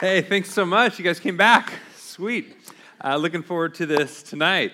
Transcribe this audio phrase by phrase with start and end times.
[0.00, 0.98] Hey, thanks so much.
[0.98, 1.74] You guys came back.
[1.94, 2.56] Sweet.
[3.04, 4.72] Uh, looking forward to this tonight.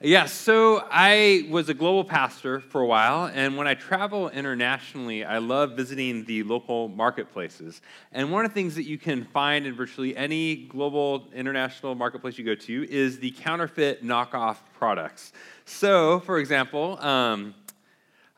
[0.00, 5.24] Yeah, so I was a global pastor for a while, and when I travel internationally,
[5.24, 7.82] I love visiting the local marketplaces.
[8.12, 12.38] And one of the things that you can find in virtually any global international marketplace
[12.38, 15.32] you go to is the counterfeit knockoff products.
[15.64, 17.52] So, for example, um,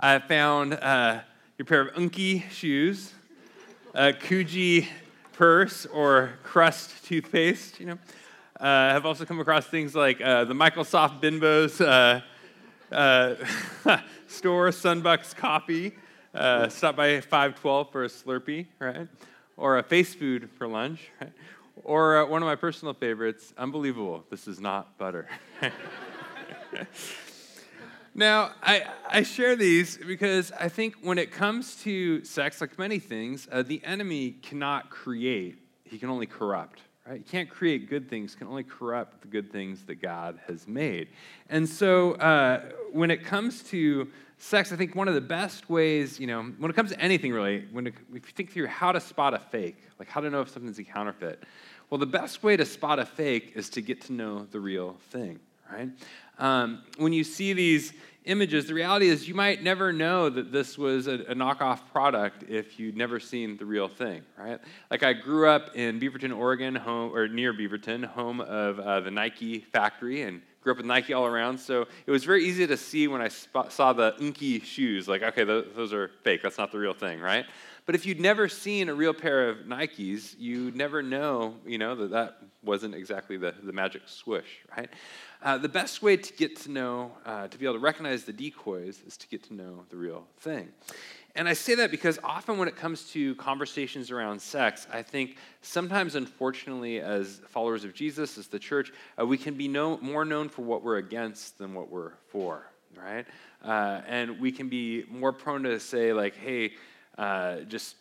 [0.01, 1.21] I found uh,
[1.59, 3.13] your pair of Unki shoes,
[3.93, 4.89] a Coogi
[5.39, 7.99] purse, or Crust toothpaste, you know.
[8.59, 12.21] Uh, have also come across things like uh, the Microsoft Binbo's uh,
[12.91, 13.37] uh
[14.27, 15.95] store, Sunbucks coffee.
[16.35, 19.07] Uh, stop by 512 for a Slurpee, right?
[19.57, 21.33] Or a face food for lunch, right?
[21.85, 25.29] Or uh, one of my personal favorites, unbelievable, this is not butter.
[28.19, 32.99] now, I, I share these because I think when it comes to sex, like many
[32.99, 36.81] things, the enemy cannot create, he can only corrupt.
[37.07, 37.19] Right?
[37.21, 41.09] You can't create good things, can only corrupt the good things that God has made.
[41.49, 42.61] And so uh,
[42.93, 46.71] when it comes to sex, I think one of the best ways, you know, when
[46.71, 49.39] it comes to anything really, when it, if you think through how to spot a
[49.39, 51.45] fake, like how to know if something's a counterfeit,
[51.89, 54.99] well, the best way to spot a fake is to get to know the real
[55.09, 55.91] thing, right?
[56.39, 57.93] Um, when you see these
[58.25, 62.45] images, the reality is you might never know that this was a, a, knockoff product
[62.49, 64.61] if you'd never seen the real thing, right?
[64.91, 69.11] Like I grew up in Beaverton, Oregon, home or near Beaverton, home of uh, the
[69.11, 71.59] Nike factory, and grew up with Nike all around.
[71.59, 75.45] So it was very easy to see when I saw the Unki shoes, like okay,
[75.45, 76.43] those are fake.
[76.43, 77.47] That's not the real thing, right?
[77.89, 81.95] But if you'd never seen a real pair of Nikes, you'd never know, you know,
[81.95, 84.91] that that wasn't exactly the, the magic swoosh, right?
[85.43, 88.33] Uh, the best way to get to know, uh, to be able to recognize the
[88.35, 90.69] decoys, is to get to know the real thing.
[91.35, 95.39] And I say that because often when it comes to conversations around sex, I think
[95.63, 100.27] sometimes, unfortunately, as followers of Jesus, as the church, uh, we can be know, more
[100.27, 103.25] known for what we're against than what we're for, right?
[103.65, 106.73] Uh, and we can be more prone to say, like, hey,
[107.19, 107.97] uh, just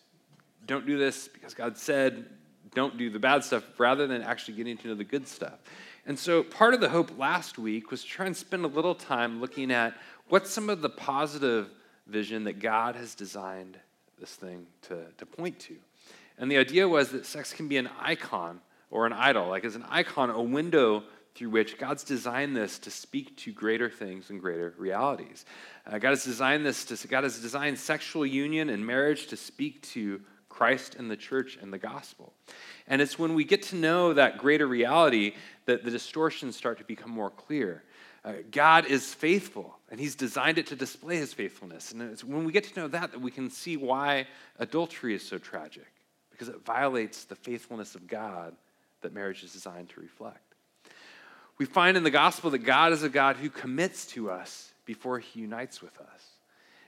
[0.65, 2.25] don't do this because God said,
[2.73, 5.59] don't do the bad stuff, rather than actually getting to know the good stuff.
[6.05, 8.95] And so part of the hope last week was to try and spend a little
[8.95, 9.95] time looking at
[10.29, 11.69] what's some of the positive
[12.05, 13.77] vision that God has designed
[14.19, 15.75] this thing to, to point to.
[16.37, 18.61] And the idea was that sex can be an icon
[18.91, 21.03] or an idol, like as an icon, a window
[21.37, 25.45] through which God's designed this to speak to greater things and greater realities.
[25.85, 29.83] Uh, God has designed this to, God has designed sexual union and marriage to speak
[29.83, 32.33] to Christ and the church and the gospel.
[32.87, 36.83] And it's when we get to know that greater reality that the distortions start to
[36.83, 37.83] become more clear.
[38.25, 41.91] Uh, God is faithful, and He's designed it to display His faithfulness.
[41.91, 44.25] And it's when we get to know that that we can see why
[44.57, 45.87] adultery is so tragic,
[46.31, 48.55] because it violates the faithfulness of God
[49.01, 50.46] that marriage is designed to reflect.
[51.57, 55.19] We find in the gospel that God is a God who commits to us before
[55.19, 56.21] He unites with us.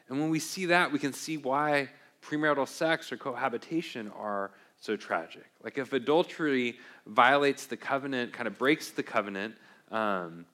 [0.08, 1.90] And when we see that, we can see why
[2.22, 5.46] premarital sex or cohabitation are so tragic.
[5.64, 9.56] Like if adultery violates the covenant, kind of breaks the covenant,
[9.92, 10.46] um,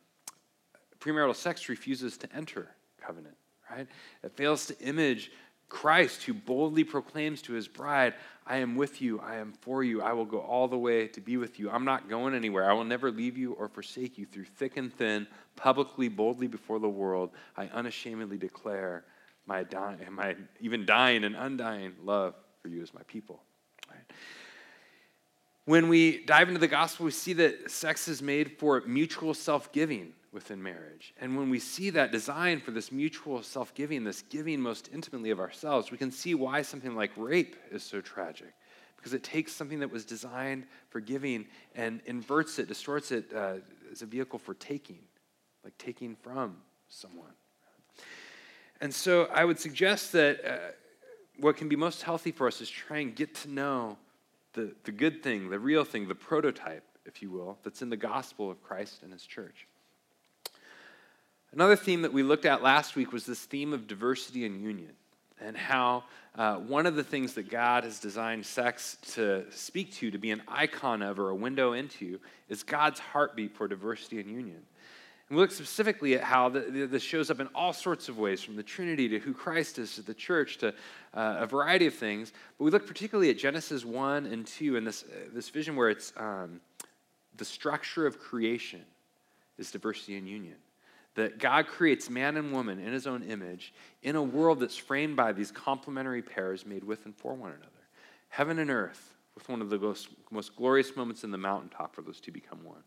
[0.99, 2.69] premarital sex refuses to enter
[3.01, 3.35] covenant,
[3.69, 3.87] right?
[4.23, 5.31] It fails to image
[5.69, 8.13] Christ who boldly proclaims to his bride,
[8.45, 11.21] I am with you, I am for you, I will go all the way to
[11.21, 11.69] be with you.
[11.69, 12.69] I'm not going anywhere.
[12.69, 15.25] I will never leave you or forsake you through thick and thin,
[15.55, 17.31] publicly, boldly before the world.
[17.57, 19.03] I unashamedly declare
[19.47, 23.41] my, dying, my even dying and undying love for you as my people.
[23.89, 23.99] Right?
[25.65, 29.71] When we dive into the gospel, we see that sex is made for mutual self
[29.71, 31.16] giving within marriage.
[31.19, 35.31] And when we see that design for this mutual self giving, this giving most intimately
[35.31, 38.53] of ourselves, we can see why something like rape is so tragic.
[38.97, 43.56] Because it takes something that was designed for giving and inverts it, distorts it uh,
[43.91, 45.00] as a vehicle for taking,
[45.63, 46.57] like taking from
[46.90, 47.34] someone.
[48.81, 50.57] And so I would suggest that uh,
[51.40, 53.97] what can be most healthy for us is try and get to know
[54.53, 57.97] the, the good thing, the real thing, the prototype, if you will, that's in the
[57.97, 59.67] gospel of Christ and his church.
[61.55, 64.91] Another theme that we looked at last week was this theme of diversity and union,
[65.40, 66.03] and how
[66.35, 70.31] uh, one of the things that God has designed sex to speak to, to be
[70.31, 72.19] an icon of or a window into,
[72.49, 74.61] is God's heartbeat for diversity and union.
[75.29, 78.57] And we look specifically at how this shows up in all sorts of ways, from
[78.57, 80.73] the Trinity to who Christ is to the church to
[81.13, 82.34] uh, a variety of things.
[82.57, 85.90] But we look particularly at Genesis 1 and 2 and this, uh, this vision where
[85.90, 86.59] it's um,
[87.37, 88.81] the structure of creation
[89.57, 90.55] is diversity and union.
[91.16, 93.73] That God creates man and woman in his own image
[94.03, 97.72] in a world that's framed by these complementary pairs made with and for one another.
[98.29, 102.03] Heaven and earth, with one of the most, most glorious moments in the mountaintop where
[102.03, 102.84] those two become one.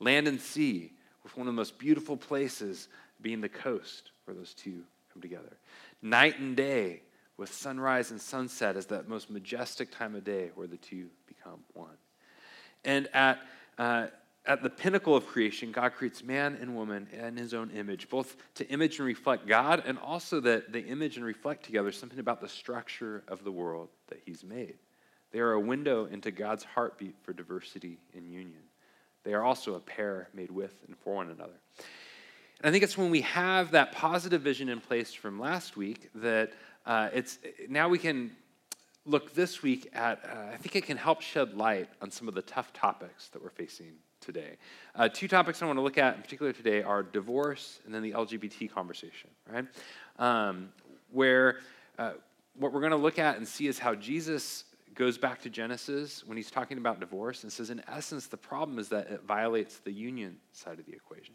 [0.00, 0.92] Land and sea
[1.22, 2.88] with one of the most beautiful places
[3.20, 4.82] being the coast where those two
[5.12, 5.56] come together.
[6.02, 7.02] Night and day
[7.36, 11.60] with sunrise and sunset as that most majestic time of day where the two become
[11.74, 11.96] one.
[12.84, 13.40] And at,
[13.78, 14.08] uh,
[14.44, 18.36] at the pinnacle of creation, God creates man and woman in his own image, both
[18.56, 22.40] to image and reflect God, and also that they image and reflect together something about
[22.40, 24.74] the structure of the world that he's made.
[25.30, 28.62] They are a window into God's heartbeat for diversity and union.
[29.24, 31.60] They are also a pair made with and for one another.
[31.78, 36.10] And I think it's when we have that positive vision in place from last week
[36.16, 36.52] that
[36.84, 38.32] uh, it's now we can
[39.06, 42.34] look this week at, uh, I think it can help shed light on some of
[42.34, 44.56] the tough topics that we're facing today.
[44.94, 48.02] Uh, two topics I want to look at in particular today are divorce and then
[48.02, 49.66] the LGBT conversation, right?
[50.18, 50.70] Um,
[51.10, 51.58] where
[51.98, 52.12] uh,
[52.56, 54.64] what we're going to look at and see is how Jesus
[54.94, 58.78] goes back to Genesis when he's talking about divorce and says, in essence, the problem
[58.78, 61.34] is that it violates the union side of the equation.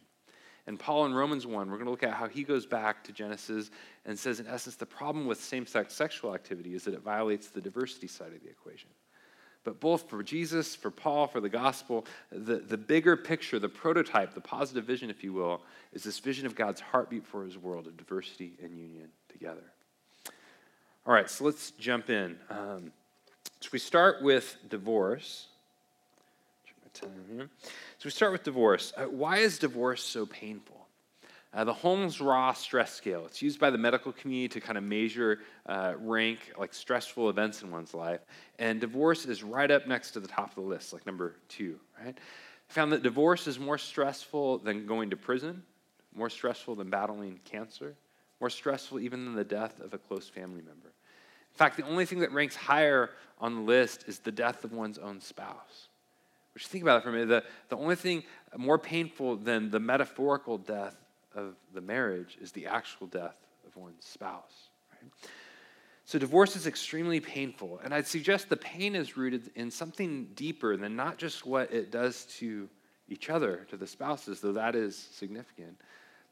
[0.67, 3.13] And Paul in Romans 1, we're going to look at how he goes back to
[3.13, 3.71] Genesis
[4.05, 7.47] and says, in essence, the problem with same sex sexual activity is that it violates
[7.47, 8.89] the diversity side of the equation.
[9.67, 14.33] But both for Jesus, for Paul, for the gospel, the, the bigger picture, the prototype,
[14.33, 15.59] the positive vision, if you will,
[15.91, 19.65] is this vision of God's heartbeat for his world of diversity and union together.
[21.05, 22.37] All right, so let's jump in.
[22.49, 22.93] Um,
[23.59, 25.47] so we start with divorce.
[26.93, 27.09] So
[28.05, 28.93] we start with divorce.
[28.95, 30.76] Uh, why is divorce so painful?
[31.53, 33.25] Uh, the Holmes Rahe stress scale.
[33.25, 37.61] It's used by the medical community to kind of measure, uh, rank like stressful events
[37.63, 38.19] in one's life.
[38.59, 41.79] And divorce is right up next to the top of the list, like number two,
[42.03, 42.17] right?
[42.69, 45.63] Found that divorce is more stressful than going to prison,
[46.13, 47.95] more stressful than battling cancer,
[48.41, 50.89] more stressful even than the death of a close family member.
[50.89, 54.73] In fact, the only thing that ranks higher on the list is the death of
[54.73, 55.87] one's own spouse.
[56.53, 57.27] Which think about it for a minute.
[57.27, 58.23] The, the only thing
[58.57, 60.95] more painful than the metaphorical death
[61.37, 64.69] of the marriage is the actual death of one's spouse.
[64.91, 65.11] Right?
[66.05, 67.79] So divorce is extremely painful.
[67.83, 71.91] And I'd suggest the pain is rooted in something deeper than not just what it
[71.91, 72.69] does to
[73.07, 75.79] each other, to the spouses, though that is significant,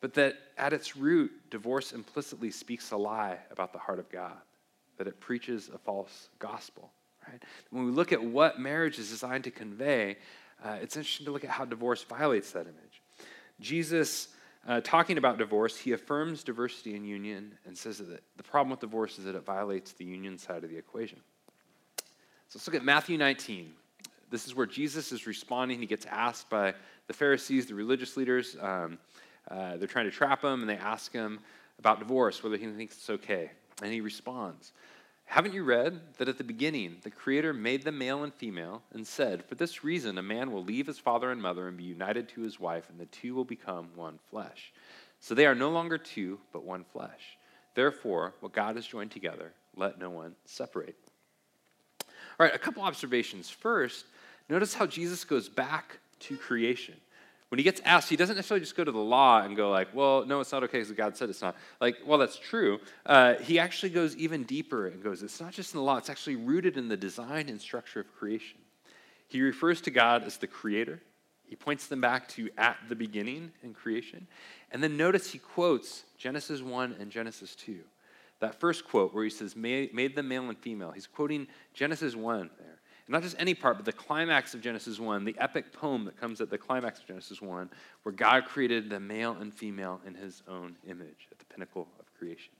[0.01, 4.37] but that at its root, divorce implicitly speaks a lie about the heart of God,
[4.97, 6.91] that it preaches a false gospel.
[7.27, 7.41] Right?
[7.69, 10.17] When we look at what marriage is designed to convey,
[10.63, 13.01] uh, it's interesting to look at how divorce violates that image.
[13.59, 14.29] Jesus,
[14.67, 18.79] uh, talking about divorce, he affirms diversity and union and says that the problem with
[18.79, 21.19] divorce is that it violates the union side of the equation.
[22.47, 23.71] So let's look at Matthew 19.
[24.31, 25.79] This is where Jesus is responding.
[25.79, 26.73] He gets asked by
[27.07, 28.57] the Pharisees, the religious leaders.
[28.59, 28.97] Um,
[29.49, 31.39] uh, they're trying to trap him, and they ask him
[31.77, 33.51] about divorce, whether he thinks it's okay.
[33.83, 34.71] And he responds
[35.25, 39.05] haven't you read that at the beginning the Creator made them male and female and
[39.05, 42.29] said, For this reason, a man will leave his father and mother and be united
[42.29, 44.71] to his wife, and the two will become one flesh?
[45.19, 47.37] So they are no longer two, but one flesh.
[47.73, 50.95] Therefore, what God has joined together, let no one separate.
[52.39, 53.49] All right, a couple observations.
[53.49, 54.05] First,
[54.49, 56.95] notice how Jesus goes back to creation
[57.49, 59.93] when he gets asked, he doesn't necessarily just go to the law and go like,
[59.93, 61.55] well, no, it's not okay because God said it's not.
[61.79, 62.79] Like, well, that's true.
[63.05, 66.09] Uh, he actually goes even deeper and goes, it's not just in the law, it's
[66.09, 68.57] actually rooted in the design and structure of creation.
[69.27, 71.01] He refers to God as the creator.
[71.47, 74.27] He points them back to at the beginning in creation.
[74.71, 77.79] And then notice he quotes Genesis 1 and Genesis 2.
[78.39, 80.91] That first quote where he says, made them male and female.
[80.91, 82.74] He's quoting Genesis 1 there
[83.07, 86.41] not just any part, but the climax of Genesis 1, the epic poem that comes
[86.41, 87.69] at the climax of Genesis 1,
[88.03, 92.05] where God created the male and female in his own image at the pinnacle of
[92.17, 92.51] creation.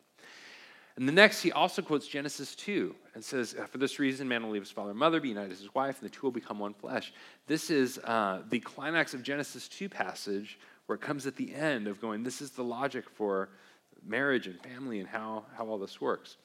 [0.97, 4.51] And the next, he also quotes Genesis 2 and says, For this reason, man will
[4.51, 6.57] leave his father and mother, be united to his wife, and the two will become
[6.57, 7.11] one flesh.
[7.47, 11.87] This is uh, the climax of Genesis 2 passage where it comes at the end
[11.87, 13.49] of going, This is the logic for
[14.05, 16.37] marriage and family and how, how all this works.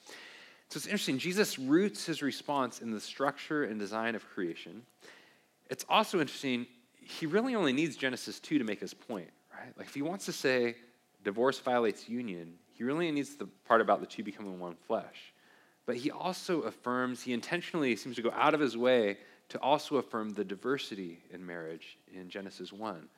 [0.71, 1.19] So it's interesting.
[1.19, 4.83] Jesus roots his response in the structure and design of creation.
[5.69, 9.77] It's also interesting, he really only needs Genesis 2 to make his point, right?
[9.77, 10.77] Like if he wants to say
[11.25, 15.35] divorce violates union, he really needs the part about the two becoming one flesh.
[15.87, 19.97] But he also affirms, he intentionally seems to go out of his way to also
[19.97, 23.09] affirm the diversity in marriage in Genesis 1.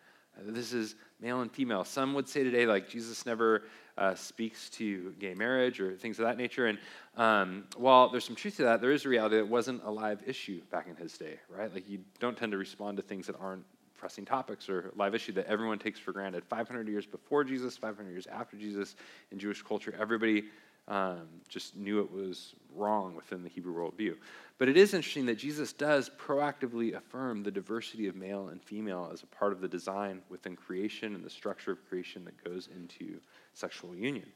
[0.41, 1.85] This is male and female.
[1.85, 3.62] Some would say today, like, Jesus never
[3.99, 6.67] uh, speaks to gay marriage or things of that nature.
[6.67, 6.79] And
[7.17, 9.91] um, while there's some truth to that, there is a reality that it wasn't a
[9.91, 11.73] live issue back in his day, right?
[11.73, 13.65] Like, you don't tend to respond to things that aren't
[13.97, 16.45] pressing topics or live issue that everyone takes for granted.
[16.45, 18.97] 500 years before Jesus, 500 years after Jesus,
[19.31, 20.45] in Jewish culture, everybody
[20.92, 24.14] um, just knew it was wrong within the Hebrew worldview.
[24.58, 29.11] But it is interesting that Jesus does proactively affirm the diversity of male and female
[29.12, 32.68] as a part of the design within creation and the structure of creation that goes
[32.76, 33.18] into
[33.54, 34.26] sexual union.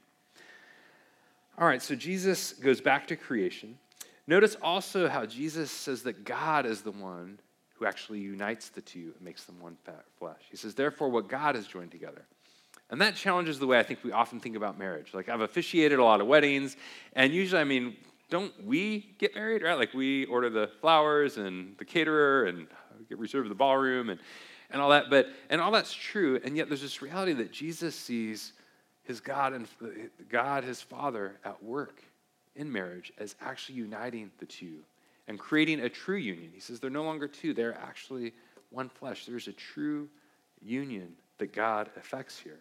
[1.58, 3.78] All right, so Jesus goes back to creation.
[4.26, 7.38] Notice also how Jesus says that God is the one
[7.74, 9.76] who actually unites the two and makes them one
[10.18, 10.40] flesh.
[10.50, 12.24] He says, therefore, what God has joined together.
[12.90, 15.12] And that challenges the way I think we often think about marriage.
[15.12, 16.76] Like, I've officiated a lot of weddings,
[17.14, 17.96] and usually, I mean,
[18.30, 19.76] don't we get married, right?
[19.76, 22.68] Like, we order the flowers and the caterer and
[23.08, 24.20] get reserved the ballroom and,
[24.70, 25.10] and all that.
[25.10, 28.52] But, and all that's true, and yet there's this reality that Jesus sees
[29.02, 29.66] his God and
[30.28, 32.02] God, his Father, at work
[32.54, 34.78] in marriage as actually uniting the two
[35.28, 36.50] and creating a true union.
[36.54, 38.32] He says they're no longer two, they're actually
[38.70, 39.26] one flesh.
[39.26, 40.08] There's a true
[40.60, 42.58] union that God affects here.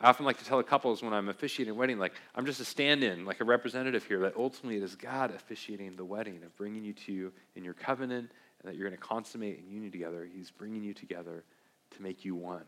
[0.00, 2.64] I often like to tell couples when I'm officiating a wedding, like, I'm just a
[2.64, 6.54] stand in, like a representative here, that ultimately it is God officiating the wedding, of
[6.56, 10.28] bringing you to in your covenant, and that you're going to consummate in union together.
[10.30, 11.44] He's bringing you together
[11.92, 12.64] to make you one.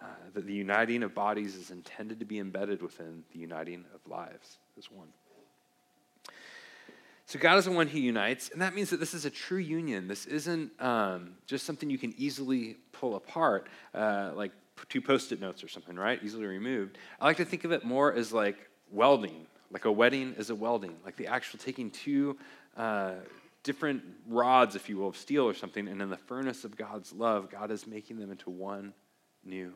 [0.00, 4.00] Uh, that the uniting of bodies is intended to be embedded within the uniting of
[4.10, 5.08] lives as one.
[7.26, 9.58] So God is the one who unites, and that means that this is a true
[9.58, 10.08] union.
[10.08, 14.52] This isn't um, just something you can easily pull apart, uh, like
[14.88, 16.20] two post-it notes or something, right?
[16.22, 16.98] Easily removed.
[17.20, 18.56] I like to think of it more as like
[18.90, 22.36] welding, like a wedding is a welding, like the actual taking two
[22.76, 23.12] uh,
[23.62, 27.12] different rods, if you will, of steel or something, and in the furnace of God's
[27.12, 28.92] love, God is making them into one
[29.44, 29.72] new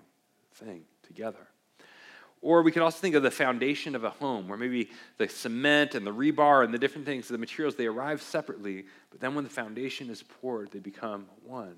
[0.55, 1.47] thing together.
[2.43, 5.95] Or we could also think of the foundation of a home, where maybe the cement
[5.95, 9.45] and the rebar and the different things, the materials, they arrive separately, but then when
[9.45, 11.76] the foundation is poured, they become one.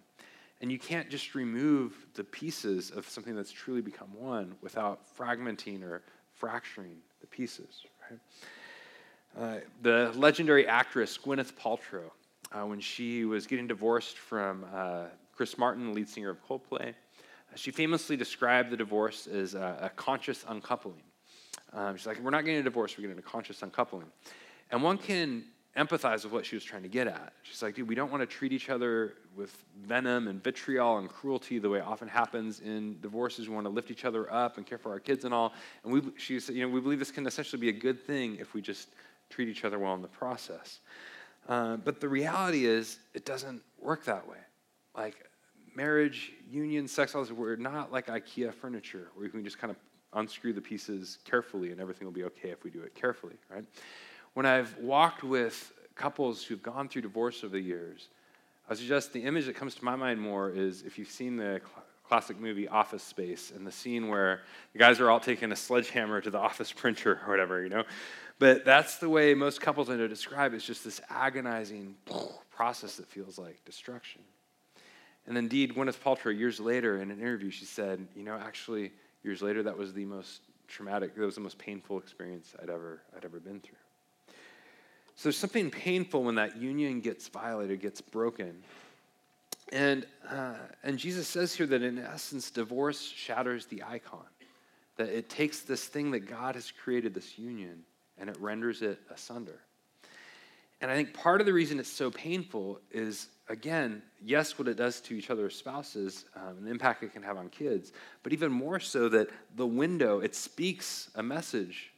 [0.61, 5.83] And you can't just remove the pieces of something that's truly become one without fragmenting
[5.83, 6.03] or
[6.35, 7.85] fracturing the pieces.
[8.11, 8.21] Right?
[9.39, 12.11] Uh, the legendary actress Gwyneth Paltrow,
[12.51, 16.95] uh, when she was getting divorced from uh, Chris Martin, the lead singer of Coldplay,
[17.55, 21.03] she famously described the divorce as a, a conscious uncoupling.
[21.73, 24.07] Um, she's like, we're not getting a divorce, we're getting a conscious uncoupling.
[24.71, 25.45] And one can
[25.77, 27.33] empathize with what she was trying to get at.
[27.43, 29.57] She's like, dude, we don't want to treat each other with
[29.87, 33.49] venom and vitriol and cruelty the way often happens in divorces.
[33.49, 35.53] We want to lift each other up and care for our kids and all.
[35.85, 38.37] And we, she said, you know, we believe this can essentially be a good thing
[38.41, 38.89] if we just
[39.31, 40.81] treat each other well in the process.
[41.49, 44.39] Uh, but the reality is, it doesn't work that way.
[44.97, 45.29] Like,
[45.75, 49.71] marriage, union, sex, all this, we're not like IKEA furniture where you can just kind
[49.71, 49.77] of
[50.15, 53.65] unscrew the pieces carefully and everything will be okay if we do it carefully, right?
[54.39, 58.07] When I've walked with couples who've gone through divorce over the years,
[58.71, 61.61] I suggest the image that comes to my mind more is if you've seen the
[61.61, 64.43] cl- classic movie Office Space and the scene where
[64.75, 67.83] the guys are all taking a sledgehammer to the office printer or whatever, you know?
[68.39, 70.59] But that's the way most couples I know describe it.
[70.59, 71.97] It's just this agonizing
[72.49, 74.23] process that feels like destruction.
[75.27, 78.93] And indeed, Gwyneth Paltrow, years later in an interview, she said, you know, actually,
[79.25, 83.03] years later, that was the most traumatic, that was the most painful experience I'd ever,
[83.17, 83.75] I'd ever been through.
[85.19, 88.63] So there's something painful when that union gets violated, gets broken.
[89.73, 94.29] And, uh, and Jesus says here that in essence, divorce shatters the icon,
[94.97, 97.83] that it takes this thing that God has created, this union,
[98.17, 99.59] and it renders it asunder.
[100.81, 104.77] And I think part of the reason it's so painful is, again, yes, what it
[104.77, 107.91] does to each other's spouses, um, and the impact it can have on kids,
[108.23, 111.91] but even more so that the window, it speaks a message,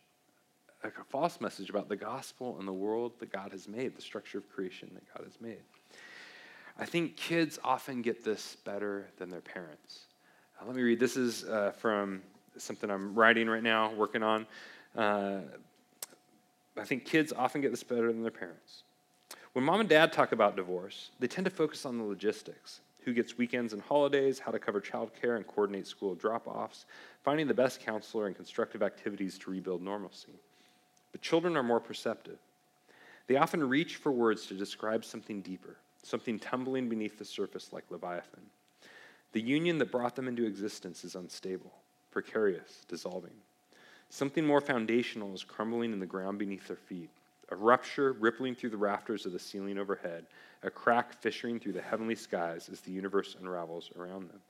[0.85, 4.39] a false message about the gospel and the world that God has made, the structure
[4.39, 5.63] of creation that God has made.
[6.79, 10.07] I think kids often get this better than their parents.
[10.61, 10.99] Uh, let me read.
[10.99, 12.23] This is uh, from
[12.57, 14.47] something I'm writing right now, working on.
[14.97, 15.41] Uh,
[16.77, 18.85] I think kids often get this better than their parents.
[19.53, 23.13] When mom and dad talk about divorce, they tend to focus on the logistics who
[23.13, 26.87] gets weekends and holidays, how to cover childcare and coordinate school drop offs,
[27.23, 30.39] finding the best counselor, and constructive activities to rebuild normalcy.
[31.13, 32.39] But children are more perceptive.
[33.27, 37.91] They often reach for words to describe something deeper, something tumbling beneath the surface like
[37.91, 38.43] Leviathan.
[39.33, 41.73] The union that brought them into existence is unstable,
[42.11, 43.35] precarious, dissolving.
[44.09, 47.11] Something more foundational is crumbling in the ground beneath their feet.
[47.51, 50.27] A rupture rippling through the rafters of the ceiling overhead,
[50.63, 54.41] a crack fissuring through the heavenly skies as the universe unravels around them.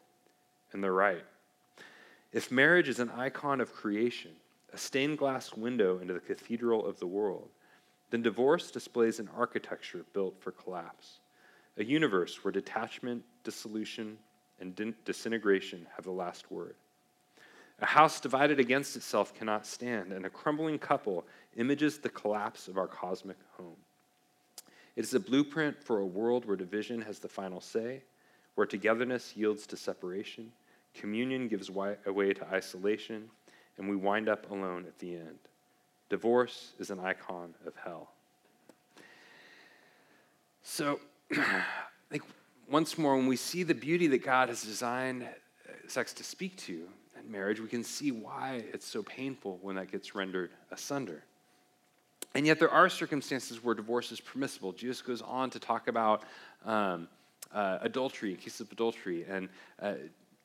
[0.72, 1.24] And they're right.
[2.32, 4.32] If marriage is an icon of creation,
[4.72, 7.48] a stained glass window into the cathedral of the world,
[8.10, 11.20] then divorce displays an architecture built for collapse,
[11.76, 14.18] a universe where detachment, dissolution,
[14.60, 16.74] and disintegration have the last word.
[17.80, 21.24] A house divided against itself cannot stand, and a crumbling couple
[21.56, 23.76] images the collapse of our cosmic home.
[24.96, 28.02] It is a blueprint for a world where division has the final say,
[28.54, 30.52] where togetherness yields to separation,
[30.92, 33.30] communion gives way to isolation,
[33.80, 35.38] and we wind up alone at the end.
[36.10, 38.10] Divorce is an icon of hell.
[40.62, 41.00] So,
[41.32, 41.64] I
[42.10, 42.22] think
[42.68, 45.26] once more, when we see the beauty that God has designed
[45.88, 46.86] sex to speak to
[47.18, 51.24] in marriage, we can see why it's so painful when that gets rendered asunder.
[52.34, 54.72] And yet, there are circumstances where divorce is permissible.
[54.72, 56.24] Jesus goes on to talk about
[56.66, 57.08] um,
[57.52, 59.48] uh, adultery, cases of adultery, and
[59.80, 59.94] uh,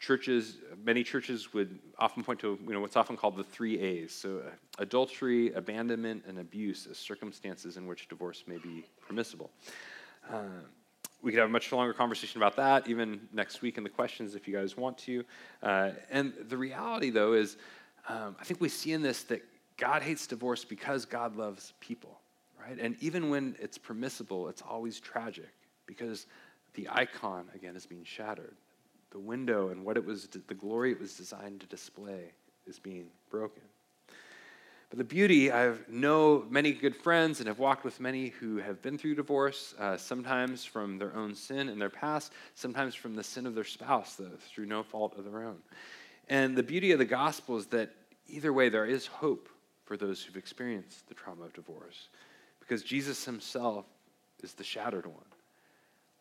[0.05, 4.13] churches, many churches would often point to you know, what's often called the three A's.
[4.13, 9.49] So, uh, adultery, abandonment, and abuse as circumstances in which divorce may be permissible.
[10.29, 10.61] Um,
[11.23, 14.35] we could have a much longer conversation about that, even next week in the questions
[14.35, 15.25] if you guys want to.
[15.63, 17.57] Uh, and the reality, though, is
[18.07, 19.41] um, I think we see in this that
[19.75, 22.19] God hates divorce because God loves people,
[22.61, 22.77] right?
[22.79, 25.49] And even when it's permissible, it's always tragic
[25.87, 26.27] because
[26.75, 28.55] the icon, again, is being shattered.
[29.15, 32.33] The window and what it was, the glory it was designed to display
[32.67, 33.63] is being broken.
[34.89, 38.81] But the beauty, I know many good friends and have walked with many who have
[38.81, 43.23] been through divorce, uh, sometimes from their own sin in their past, sometimes from the
[43.23, 45.59] sin of their spouse the, through no fault of their own.
[46.27, 47.91] And the beauty of the gospel is that
[48.27, 49.47] either way, there is hope
[49.85, 52.09] for those who've experienced the trauma of divorce
[52.59, 53.85] because Jesus himself
[54.43, 55.23] is the shattered one.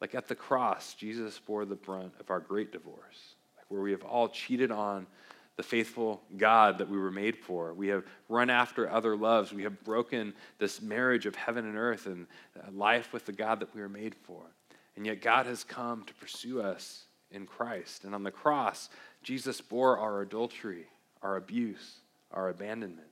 [0.04, 3.90] Like at the cross, Jesus bore the brunt of our great divorce, like where we
[3.92, 5.06] have all cheated on
[5.56, 7.72] the faithful God that we were made for.
[7.72, 9.50] We have run after other loves.
[9.50, 13.60] We have broken this marriage of heaven and earth and uh, life with the God
[13.60, 14.42] that we were made for.
[14.94, 18.04] And yet, God has come to pursue us in Christ.
[18.04, 18.90] And on the cross,
[19.22, 20.84] Jesus bore our adultery,
[21.22, 23.08] our abuse, our abandonment.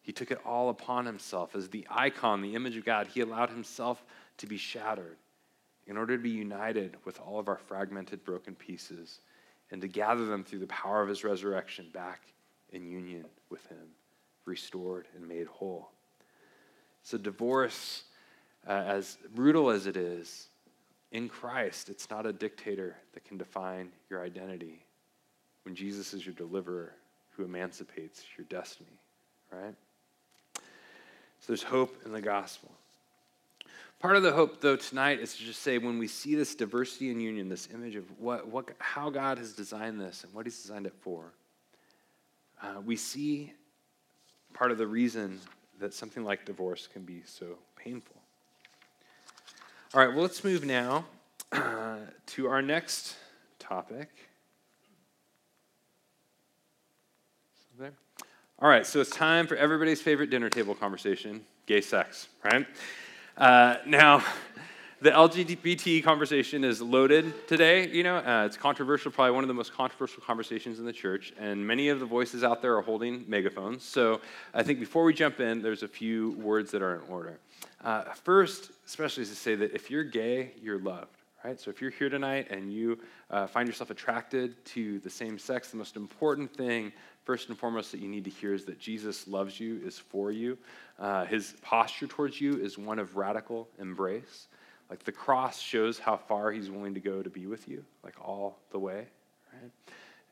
[0.00, 1.54] He took it all upon himself.
[1.54, 4.02] As the icon, the image of God, he allowed himself
[4.38, 5.18] to be shattered
[5.86, 9.20] in order to be united with all of our fragmented, broken pieces
[9.70, 12.22] and to gather them through the power of his resurrection back
[12.72, 13.88] in union with him,
[14.44, 15.90] restored and made whole.
[17.02, 18.04] So, divorce,
[18.66, 20.48] uh, as brutal as it is,
[21.12, 24.84] in Christ, it's not a dictator that can define your identity
[25.64, 26.92] when Jesus is your deliverer
[27.36, 28.98] who emancipates your destiny,
[29.52, 29.74] right?
[30.54, 30.62] So,
[31.48, 32.70] there's hope in the gospel.
[34.00, 37.10] Part of the hope, though, tonight is to just say when we see this diversity
[37.10, 40.60] and union, this image of what, what, how God has designed this and what He's
[40.60, 41.32] designed it for,
[42.62, 43.52] uh, we see
[44.52, 45.40] part of the reason
[45.80, 48.16] that something like divorce can be so painful.
[49.94, 51.04] All right, well, let's move now
[51.52, 53.16] uh, to our next
[53.58, 54.08] topic.
[57.78, 57.92] There.
[58.60, 62.66] All right, so it's time for everybody's favorite dinner table conversation gay sex, right?
[63.36, 64.22] Uh, now,
[65.00, 67.88] the LGBT conversation is loaded today.
[67.88, 71.32] You know, uh, it's controversial, probably one of the most controversial conversations in the church,
[71.36, 73.82] and many of the voices out there are holding megaphones.
[73.82, 74.20] So
[74.54, 77.40] I think before we jump in, there's a few words that are in order.
[77.82, 81.16] Uh, first, especially is to say that if you're gay, you're loved.
[81.44, 81.60] Right?
[81.60, 82.98] So if you're here tonight and you
[83.30, 86.90] uh, find yourself attracted to the same sex, the most important thing
[87.24, 90.30] first and foremost that you need to hear is that Jesus loves you, is for
[90.30, 90.58] you.
[90.98, 94.48] Uh, his posture towards you is one of radical embrace.
[94.90, 98.14] Like the cross shows how far he's willing to go to be with you, like
[98.20, 99.06] all the way,
[99.52, 99.70] right?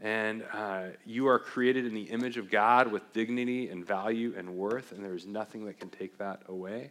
[0.01, 4.57] And uh, you are created in the image of God with dignity and value and
[4.57, 6.91] worth, and there's nothing that can take that away.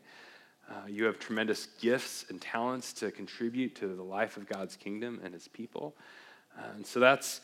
[0.70, 5.20] Uh, you have tremendous gifts and talents to contribute to the life of God's kingdom
[5.24, 5.94] and his people.
[6.58, 7.42] Uh, and so that's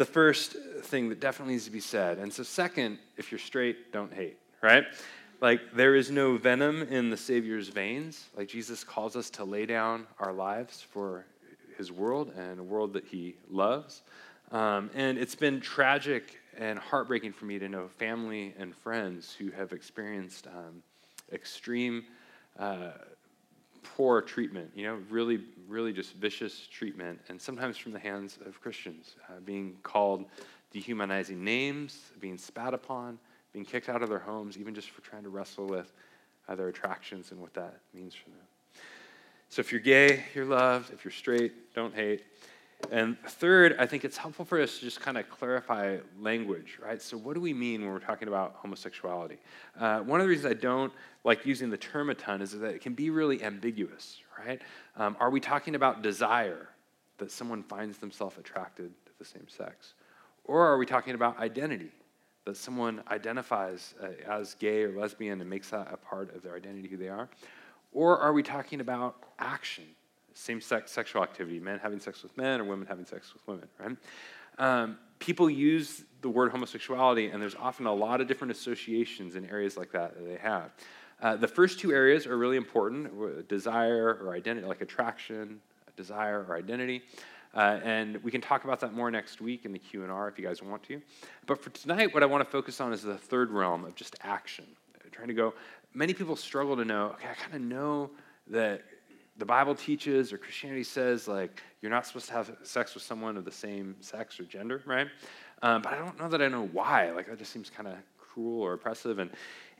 [0.00, 2.16] the first thing that definitely needs to be said.
[2.16, 4.84] And so, second, if you're straight, don't hate, right?
[5.42, 8.24] Like, there is no venom in the Savior's veins.
[8.34, 11.26] Like, Jesus calls us to lay down our lives for
[11.76, 14.00] his world and a world that he loves.
[14.52, 19.50] Um, and it's been tragic and heartbreaking for me to know family and friends who
[19.50, 20.82] have experienced um,
[21.30, 22.04] extreme
[22.58, 22.92] uh,
[23.82, 28.60] poor treatment, you know, really, really just vicious treatment, and sometimes from the hands of
[28.60, 30.24] Christians, uh, being called
[30.70, 33.18] dehumanizing names, being spat upon,
[33.52, 35.92] being kicked out of their homes, even just for trying to wrestle with
[36.48, 38.38] uh, their attractions and what that means for them.
[39.48, 40.92] So if you're gay, you're loved.
[40.92, 42.22] If you're straight, don't hate.
[42.90, 47.00] And third, I think it's helpful for us to just kind of clarify language, right?
[47.00, 49.38] So, what do we mean when we're talking about homosexuality?
[49.78, 52.74] Uh, one of the reasons I don't like using the term a ton is that
[52.74, 54.60] it can be really ambiguous, right?
[54.96, 56.68] Um, are we talking about desire,
[57.18, 59.94] that someone finds themselves attracted to the same sex?
[60.44, 61.92] Or are we talking about identity,
[62.44, 66.56] that someone identifies uh, as gay or lesbian and makes that a part of their
[66.56, 67.28] identity, who they are?
[67.92, 69.84] Or are we talking about action,
[70.34, 73.68] same sex sexual activity, men having sex with men or women having sex with women,
[73.78, 73.96] right?
[74.58, 79.48] Um, people use the word homosexuality, and there's often a lot of different associations in
[79.48, 80.70] areas like that that they have.
[81.22, 85.60] Uh, the first two areas are really important desire or identity, like attraction,
[85.96, 87.02] desire or identity.
[87.54, 90.46] Uh, and we can talk about that more next week in the Q&R if you
[90.46, 91.00] guys want to.
[91.46, 94.16] But for tonight, what I want to focus on is the third realm of just
[94.22, 94.66] action.
[95.10, 95.54] trying to go,
[95.92, 98.10] many people struggle to know, okay, I kind of know
[98.46, 98.82] that
[99.40, 103.36] the Bible teaches or Christianity says, like, you're not supposed to have sex with someone
[103.36, 105.08] of the same sex or gender, right?
[105.62, 107.10] Um, but I don't know that I know why.
[107.10, 109.18] Like, that just seems kind of cruel or oppressive.
[109.18, 109.30] And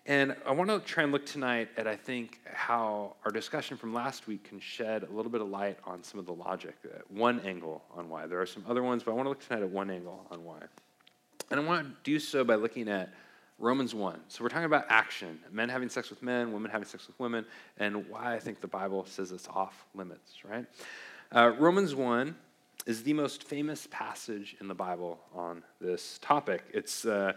[0.07, 3.92] and I want to try and look tonight at, I think, how our discussion from
[3.92, 7.01] last week can shed a little bit of light on some of the logic, uh,
[7.09, 8.27] one angle on why.
[8.27, 10.42] There are some other ones, but I want to look tonight at one angle on
[10.42, 10.61] why.
[11.51, 13.12] And I want to do so by looking at
[13.61, 14.18] Romans 1.
[14.29, 17.44] So we're talking about action men having sex with men, women having sex with women,
[17.79, 20.64] and why I think the Bible says it's off limits, right?
[21.31, 22.35] Uh, Romans 1
[22.87, 26.64] is the most famous passage in the Bible on this topic.
[26.73, 27.05] It's.
[27.05, 27.35] Uh,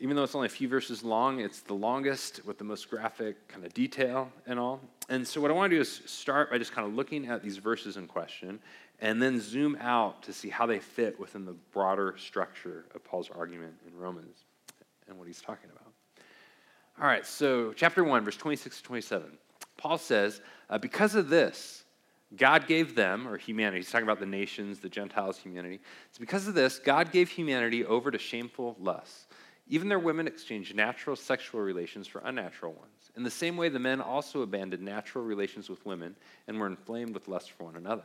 [0.00, 3.46] even though it's only a few verses long, it's the longest with the most graphic
[3.46, 4.80] kind of detail and all.
[5.08, 7.44] And so, what I want to do is start by just kind of looking at
[7.44, 8.58] these verses in question
[9.00, 13.30] and then zoom out to see how they fit within the broader structure of Paul's
[13.30, 14.43] argument in Romans
[15.08, 15.92] and what he's talking about.
[17.00, 19.38] All right, so chapter 1, verse 26 to 27.
[19.76, 20.40] Paul says,
[20.70, 21.84] uh, Because of this,
[22.36, 25.80] God gave them, or humanity, he's talking about the nations, the Gentiles, humanity.
[26.08, 29.26] It's because of this, God gave humanity over to shameful lusts.
[29.66, 33.10] Even their women exchanged natural sexual relations for unnatural ones.
[33.16, 37.14] In the same way, the men also abandoned natural relations with women and were inflamed
[37.14, 38.04] with lust for one another.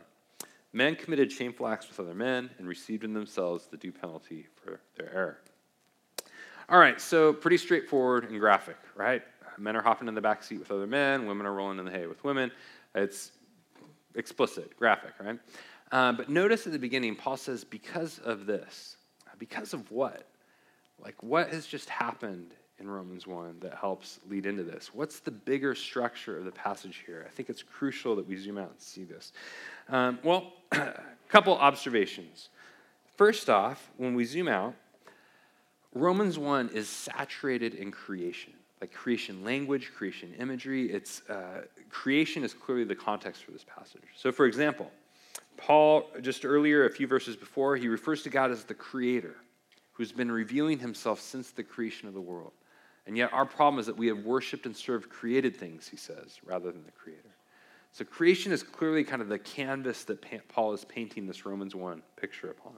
[0.71, 4.79] Men committed shameful acts with other men and received in themselves the due penalty for
[4.95, 5.39] their error.
[6.71, 9.23] All right, so pretty straightforward and graphic, right?
[9.57, 11.89] Men are hopping in the back seat with other men, women are rolling in the
[11.89, 12.51] hay with women.
[12.93, 13.31] It's
[14.13, 15.39] explicit, graphic, right?
[15.91, 18.97] Uh, but notice at the beginning, Paul says, because of this.
[19.39, 20.27] Because of what?
[21.03, 24.93] Like, what has just happened in Romans 1 that helps lead into this?
[24.93, 27.25] What's the bigger structure of the passage here?
[27.27, 29.33] I think it's crucial that we zoom out and see this.
[29.89, 32.49] Um, well, a couple observations.
[33.17, 34.75] First off, when we zoom out,
[35.93, 40.91] Romans 1 is saturated in creation, like creation language, creation imagery.
[40.91, 44.03] It's, uh, creation is clearly the context for this passage.
[44.15, 44.91] So, for example,
[45.57, 49.35] Paul, just earlier, a few verses before, he refers to God as the creator
[49.91, 52.53] who's been revealing himself since the creation of the world.
[53.05, 56.39] And yet, our problem is that we have worshiped and served created things, he says,
[56.45, 57.35] rather than the Creator.
[57.91, 62.03] So, creation is clearly kind of the canvas that Paul is painting this Romans 1
[62.15, 62.73] picture upon.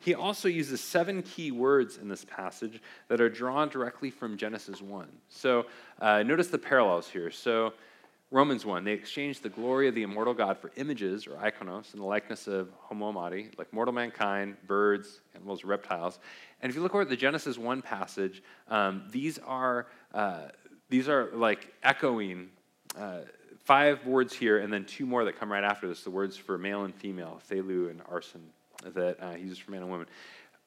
[0.00, 4.80] He also uses seven key words in this passage that are drawn directly from Genesis
[4.80, 5.06] 1.
[5.28, 5.66] So,
[6.00, 7.30] uh, notice the parallels here.
[7.30, 7.74] So,
[8.32, 12.00] Romans 1, they exchanged the glory of the immortal God for images, or iconos, in
[12.00, 16.20] the likeness of homoiomati, like mortal mankind, birds, animals, reptiles.
[16.62, 20.42] And if you look over at the Genesis 1 passage, um, these, are, uh,
[20.88, 22.50] these are like echoing
[22.96, 23.22] uh,
[23.64, 26.56] five words here, and then two more that come right after this the words for
[26.56, 28.40] male and female, thelu and arsen,
[28.82, 30.06] that uh, he uses for man and woman.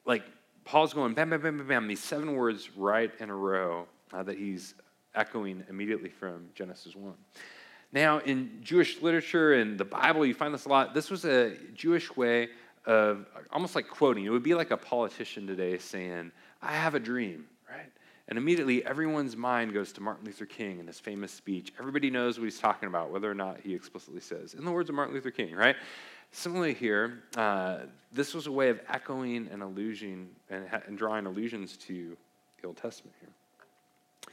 [0.04, 0.24] Like,
[0.64, 4.22] Paul's going bam, bam, bam, bam, bam, these seven words right in a row uh,
[4.22, 4.74] that he's
[5.14, 7.12] echoing immediately from Genesis 1.
[7.92, 10.94] Now, in Jewish literature and the Bible, you find this a lot.
[10.94, 12.48] This was a Jewish way
[12.86, 14.24] of almost like quoting.
[14.24, 17.90] It would be like a politician today saying, I have a dream, right?
[18.28, 21.72] And immediately everyone's mind goes to Martin Luther King and his famous speech.
[21.78, 24.54] Everybody knows what he's talking about, whether or not he explicitly says.
[24.54, 25.76] In the words of Martin Luther King, right?
[26.36, 31.76] Similarly, here, uh, this was a way of echoing and allusion and, and drawing allusions
[31.76, 32.16] to
[32.60, 34.32] the Old Testament here.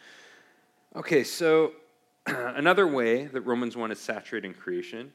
[0.95, 1.73] Okay, so
[2.25, 5.13] another way that Romans 1 is saturating creation,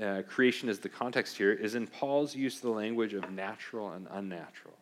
[0.00, 3.90] uh, creation is the context here, is in Paul's use of the language of natural
[3.90, 4.74] and unnatural.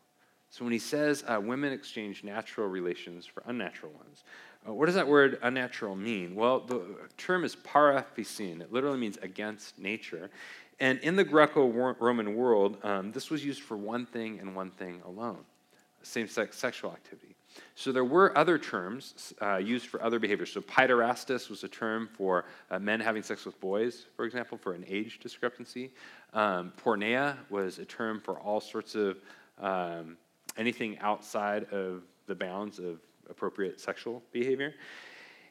[0.50, 4.24] So when he says uh, women exchange natural relations for unnatural ones,
[4.68, 6.34] uh, what does that word unnatural mean?
[6.34, 6.82] Well, the
[7.16, 8.60] term is paraphysin.
[8.60, 10.30] It literally means against nature.
[10.78, 14.70] And in the Greco Roman world, um, this was used for one thing and one
[14.70, 15.44] thing alone
[16.06, 17.34] same sex sexual activity.
[17.74, 20.52] So there were other terms uh, used for other behaviors.
[20.52, 24.72] So paiderastus was a term for uh, men having sex with boys, for example, for
[24.72, 25.90] an age discrepancy.
[26.32, 26.72] Um,
[27.50, 29.18] was a term for all sorts of
[29.58, 30.16] um,
[30.56, 34.74] anything outside of the bounds of appropriate sexual behavior.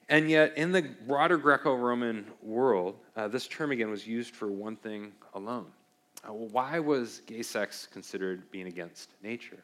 [0.08, 4.48] And yet, in the broader Greco Roman world, uh, this term again was used for
[4.48, 5.66] one thing alone.
[6.24, 9.64] Uh, why was gay sex considered being against nature?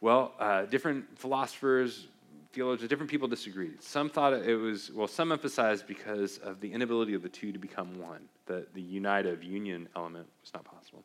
[0.00, 2.06] Well, uh, different philosophers,
[2.52, 3.82] theologians, different people disagreed.
[3.82, 7.58] Some thought it was, well, some emphasized because of the inability of the two to
[7.58, 11.04] become one, that the unitive union element was not possible.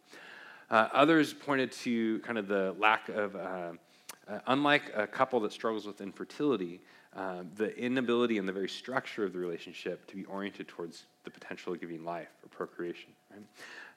[0.70, 5.52] Uh, others pointed to kind of the lack of, uh, uh, unlike a couple that
[5.52, 6.80] struggles with infertility,
[7.16, 11.32] uh, the inability and the very structure of the relationship to be oriented towards the
[11.32, 13.10] potential of giving life or procreation.
[13.32, 13.42] Right?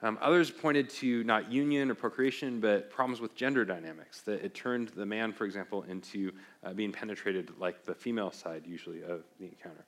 [0.03, 4.55] Um, others pointed to not union or procreation, but problems with gender dynamics, that it
[4.55, 6.33] turned the man, for example, into
[6.64, 9.85] uh, being penetrated like the female side usually of the encounter.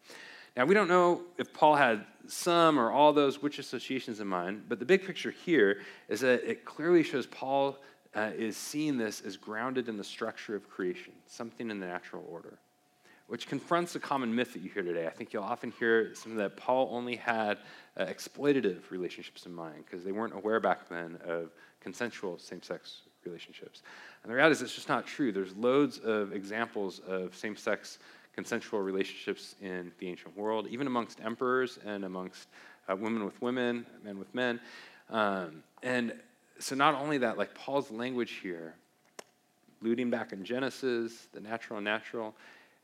[0.57, 4.65] Now, we don't know if Paul had some or all those which associations in mind,
[4.69, 7.79] but the big picture here is that it clearly shows Paul
[8.15, 12.25] uh, is seeing this as grounded in the structure of creation, something in the natural
[12.31, 12.59] order,
[13.27, 15.07] which confronts a common myth that you hear today.
[15.07, 17.59] I think you'll often hear some that Paul only had
[17.97, 23.03] uh, exploitative relationships in mind because they weren't aware back then of consensual same sex
[23.25, 23.83] relationships.
[24.23, 25.33] And the reality is, it's just not true.
[25.33, 27.99] There's loads of examples of same sex
[28.35, 32.49] consensual relationships in the ancient world, even amongst emperors and amongst
[32.89, 34.61] uh, women with women, men with men.
[35.09, 36.13] Um, and
[36.59, 38.75] so, not only that, like Paul's language here,
[39.83, 42.35] alluding back in Genesis, the natural and natural,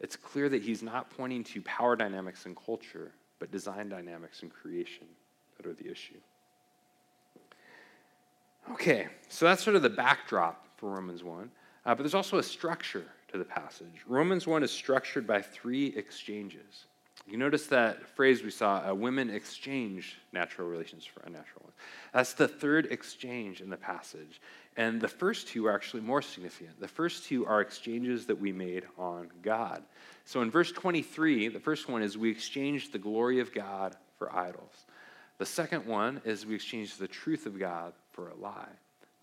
[0.00, 4.50] it's clear that he's not pointing to power dynamics and culture, but design dynamics and
[4.50, 5.06] creation
[5.56, 6.18] that are the issue.
[8.72, 11.50] Okay, so that's sort of the backdrop for Romans 1.
[11.86, 14.04] Uh, but there's also a structure to the passage.
[14.06, 16.86] Romans 1 is structured by three exchanges.
[17.26, 21.76] You notice that phrase we saw uh, women exchange natural relations for unnatural ones.
[22.12, 24.40] That's the third exchange in the passage.
[24.80, 26.80] And the first two are actually more significant.
[26.80, 29.82] The first two are exchanges that we made on God.
[30.24, 34.34] So in verse 23, the first one is we exchanged the glory of God for
[34.34, 34.86] idols.
[35.36, 38.70] The second one is we exchanged the truth of God for a lie.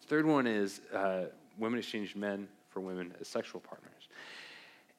[0.01, 1.23] The third one is uh,
[1.57, 4.09] women exchanged men for women as sexual partners.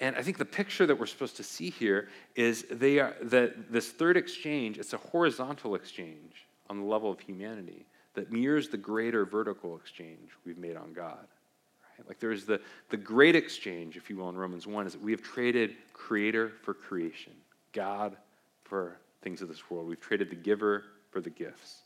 [0.00, 3.70] And I think the picture that we're supposed to see here is they are that
[3.70, 7.86] this third exchange, it's a horizontal exchange on the level of humanity
[8.18, 11.26] that mirrors the greater vertical exchange we've made on God.
[11.96, 12.08] Right?
[12.08, 15.12] Like there's the, the great exchange, if you will, in Romans 1, is that we
[15.12, 17.32] have traded creator for creation,
[17.72, 18.16] God
[18.64, 19.86] for things of this world.
[19.86, 21.82] We've traded the giver for the gifts.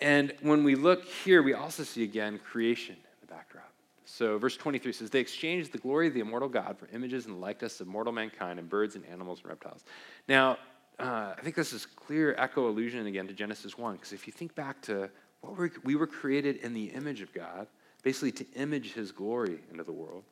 [0.00, 3.72] And when we look here, we also see again creation in the backdrop.
[4.04, 7.40] So, verse 23 says, They exchanged the glory of the immortal God for images and
[7.40, 9.84] likeness of mortal mankind and birds and animals and reptiles.
[10.28, 10.58] Now,
[10.98, 14.32] uh, I think this is clear echo allusion again to Genesis 1, because if you
[14.32, 17.66] think back to what we're, we were created in the image of God,
[18.02, 20.24] basically to image his glory into the world.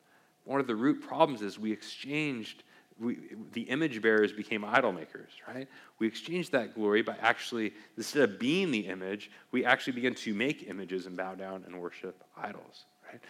[0.45, 2.63] One of the root problems is we exchanged,
[2.99, 3.17] we,
[3.53, 5.67] the image bearers became idol makers, right?
[5.99, 10.33] We exchanged that glory by actually, instead of being the image, we actually begin to
[10.33, 13.21] make images and bow down and worship idols, right?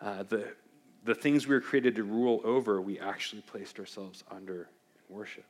[0.00, 0.52] Uh, the,
[1.04, 4.68] the things we were created to rule over, we actually placed ourselves under
[5.08, 5.44] worship.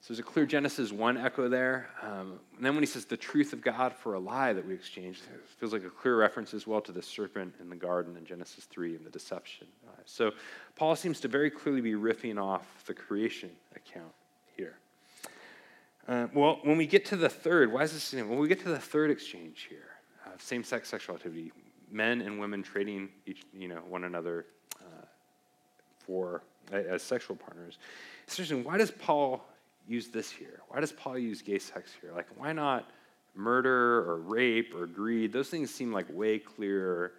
[0.00, 1.88] So there's a clear Genesis 1 echo there.
[2.02, 4.72] Um, and then when he says the truth of God for a lie that we
[4.72, 8.16] exchanged, it feels like a clear reference as well to the serpent in the garden
[8.16, 9.66] in Genesis 3 and the deception.
[9.86, 10.30] Uh, so
[10.76, 14.12] Paul seems to very clearly be riffing off the creation account
[14.56, 14.78] here.
[16.06, 18.12] Uh, well, when we get to the third, why is this?
[18.12, 19.90] When we get to the third exchange here,
[20.26, 21.52] uh, same-sex sexual activity,
[21.90, 24.46] men and women trading each, you know, one another
[24.80, 25.04] uh,
[25.98, 27.78] for as sexual partners.
[28.26, 29.44] Seriously, why does Paul
[29.88, 30.60] use this here?
[30.68, 32.12] Why does Paul use gay sex here?
[32.14, 32.90] Like, why not
[33.34, 35.32] murder or rape or greed?
[35.32, 37.12] Those things seem like way clearer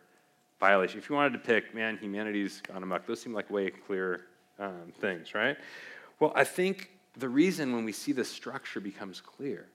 [0.60, 1.00] violation.
[1.00, 4.22] If you wanted to pick, man, humanity's gone amok, those seem like way clearer
[4.60, 5.58] um, things, right?
[6.20, 9.68] Well, I think the reason when we see the structure becomes clear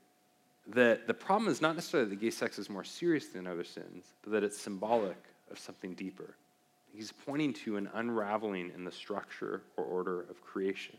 [0.69, 4.15] that the problem is not necessarily that gay sex is more serious than other sins,
[4.23, 6.37] but that it's symbolic of something deeper.
[6.93, 10.97] He's pointing to an unraveling in the structure or order of creation,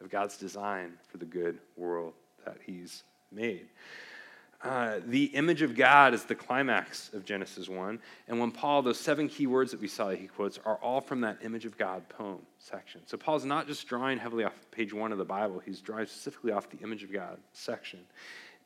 [0.00, 3.68] of God's design for the good world that He's made.
[4.64, 7.98] Uh, the image of God is the climax of Genesis 1.
[8.28, 11.02] And when Paul, those seven key words that we saw that he quotes are all
[11.02, 13.02] from that image of God poem section.
[13.04, 16.50] So Paul's not just drawing heavily off page one of the Bible, he's drawing specifically
[16.50, 18.00] off the image of God section.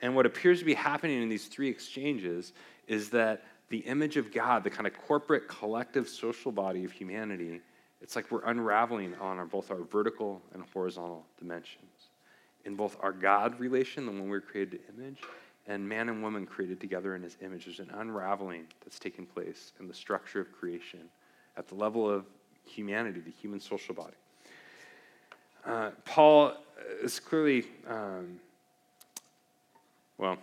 [0.01, 2.53] And what appears to be happening in these three exchanges
[2.87, 7.61] is that the image of God, the kind of corporate, collective, social body of humanity,
[8.01, 12.11] it's like we're unraveling on our, both our vertical and horizontal dimensions.
[12.65, 15.19] In both our God relation, the one we're created to image,
[15.67, 17.65] and man and woman created together in his image.
[17.65, 21.01] There's an unraveling that's taking place in the structure of creation
[21.57, 22.25] at the level of
[22.65, 24.17] humanity, the human social body.
[25.65, 26.55] Uh, Paul
[27.03, 27.65] is clearly.
[27.87, 28.41] Um,
[30.17, 30.37] well,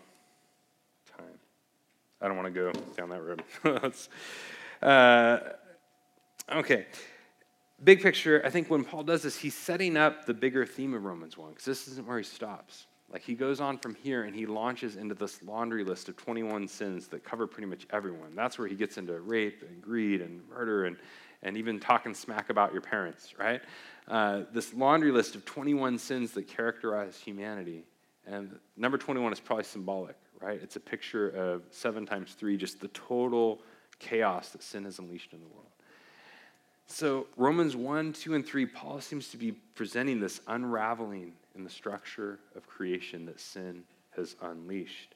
[1.18, 1.26] time.
[2.22, 3.44] I don't want to go down that road.
[4.82, 5.40] Uh,
[6.52, 6.86] okay.
[7.84, 11.04] Big picture, I think when Paul does this, he's setting up the bigger theme of
[11.04, 12.88] Romans 1, because this isn't where he stops.
[13.12, 16.68] Like he goes on from here and he launches into this laundry list of 21
[16.68, 18.36] sins that cover pretty much everyone.
[18.36, 20.98] That's where he gets into rape and greed and murder and,
[21.44, 23.62] and even talking smack about your parents, right?
[24.08, 27.84] Uh, this laundry list of 21 sins that characterize humanity.
[28.26, 30.60] And number 21 is probably symbolic, right?
[30.62, 33.62] It's a picture of seven times three, just the total
[34.00, 35.75] chaos that sin has unleashed in the world.
[36.88, 41.70] So, Romans 1, 2, and 3, Paul seems to be presenting this unraveling in the
[41.70, 43.84] structure of creation that sin
[44.16, 45.16] has unleashed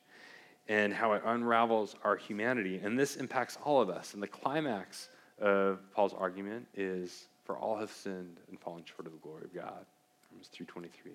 [0.67, 2.79] and how it unravels our humanity.
[2.83, 4.13] And this impacts all of us.
[4.13, 9.13] And the climax of Paul's argument is for all have sinned and fallen short of
[9.13, 9.85] the glory of God.
[10.31, 11.11] Romans 3.23.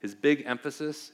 [0.00, 1.12] His big emphasis,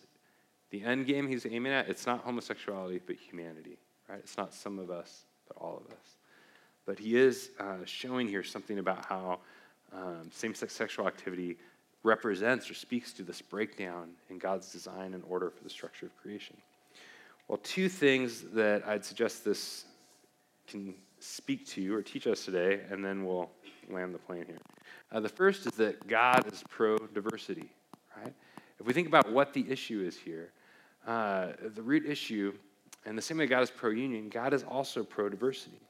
[0.70, 3.78] the end game he's aiming at, it's not homosexuality, but humanity.
[4.08, 4.18] Right?
[4.18, 6.17] It's not some of us, but all of us.
[6.88, 9.40] But he is uh, showing here something about how
[9.92, 11.58] um, same sex sexual activity
[12.02, 16.16] represents or speaks to this breakdown in God's design and order for the structure of
[16.16, 16.56] creation.
[17.46, 19.84] Well, two things that I'd suggest this
[20.66, 23.50] can speak to or teach us today, and then we'll
[23.90, 24.56] land the plane here.
[25.12, 27.68] Uh, the first is that God is pro diversity,
[28.16, 28.32] right?
[28.80, 30.52] If we think about what the issue is here,
[31.06, 32.54] uh, the root issue,
[33.04, 35.82] and the same way God is pro union, God is also pro diversity.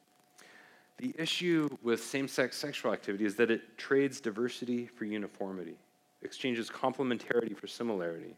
[0.98, 5.76] The issue with same sex sexual activity is that it trades diversity for uniformity,
[6.22, 8.34] exchanges complementarity for similarity,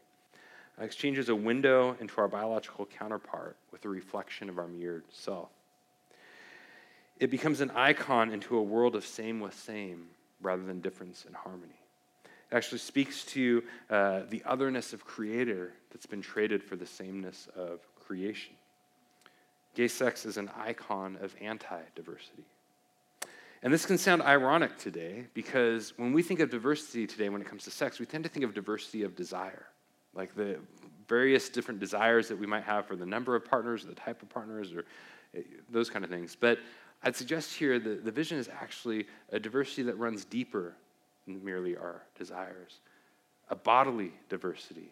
[0.79, 5.49] exchanges a window into our biological counterpart with a reflection of our mirrored self.
[7.19, 10.07] It becomes an icon into a world of same with same
[10.41, 11.79] rather than difference and harmony.
[12.23, 17.47] It actually speaks to uh, the otherness of creator that's been traded for the sameness
[17.55, 18.53] of creation.
[19.73, 22.43] Gay sex is an icon of anti diversity.
[23.63, 27.47] And this can sound ironic today because when we think of diversity today when it
[27.47, 29.67] comes to sex, we tend to think of diversity of desire,
[30.15, 30.57] like the
[31.07, 34.21] various different desires that we might have for the number of partners, or the type
[34.23, 34.85] of partners, or
[35.35, 36.35] eh, those kind of things.
[36.39, 36.57] But
[37.03, 40.73] I'd suggest here that the vision is actually a diversity that runs deeper
[41.27, 42.79] than merely our desires,
[43.49, 44.91] a bodily diversity,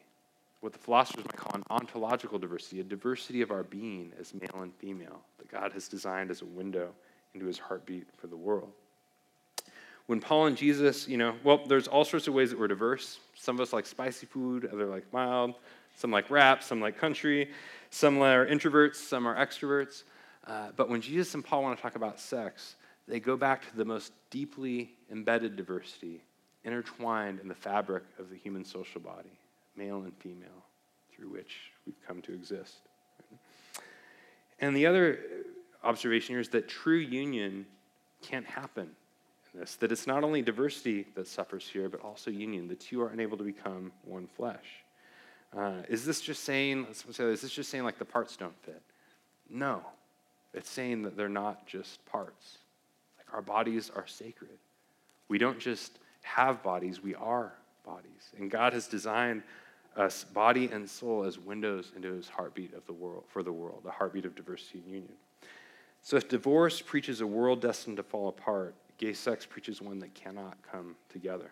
[0.62, 4.62] what the philosophers might call an ontological diversity, a diversity of our being as male
[4.62, 6.92] and female that God has designed as a window
[7.34, 8.72] into his heartbeat for the world.
[10.08, 13.20] When Paul and Jesus, you know, well, there's all sorts of ways that we're diverse.
[13.36, 15.54] Some of us like spicy food, other like mild,
[15.96, 17.52] some like rap, some like country,
[17.92, 20.04] some are introverts, some are extroverts.
[20.48, 22.76] Uh, but when Jesus and Paul want to talk about sex,
[23.08, 26.24] they go back to the most deeply embedded diversity
[26.64, 29.39] intertwined in the fabric of the human social body,
[29.80, 30.66] male and female,
[31.16, 32.80] through which we've come to exist.
[34.60, 35.20] And the other
[35.84, 37.66] observation here is that true union
[38.22, 38.90] can't happen
[39.54, 42.68] in this, that it's not only diversity that suffers here, but also union.
[42.68, 44.84] The two are unable to become one flesh.
[45.58, 47.04] Uh, is this just saying, is
[47.42, 48.82] this just saying like the parts don't fit?
[49.50, 49.82] No.
[50.54, 52.60] It's saying that they're not just parts.
[53.18, 54.58] Like our bodies are sacred.
[55.30, 57.54] We don't just have bodies, we are
[57.86, 58.34] bodies.
[58.38, 59.42] And God has designed
[59.96, 63.82] us, body and soul, as windows into his heartbeat of the world, for the world,
[63.84, 65.14] the heartbeat of diversity and union.
[66.02, 70.14] So if divorce preaches a world destined to fall apart, gay sex preaches one that
[70.14, 71.52] cannot come together.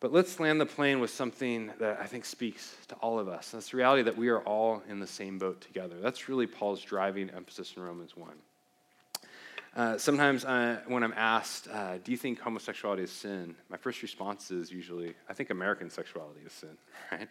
[0.00, 3.50] But let's land the plane with something that I think speaks to all of us.
[3.50, 6.00] That's the reality that we are all in the same boat together.
[6.00, 8.30] That's really Paul's driving emphasis in Romans 1.
[9.76, 13.54] Uh, sometimes uh, when I'm asked, uh, do you think homosexuality is sin?
[13.68, 16.76] My first response is usually, I think American sexuality is sin,
[17.12, 17.28] right?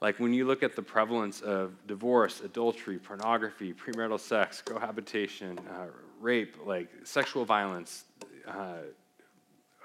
[0.00, 5.86] Like when you look at the prevalence of divorce, adultery, pornography, premarital sex, cohabitation, uh,
[6.20, 8.04] rape, like sexual violence,
[8.46, 8.82] uh,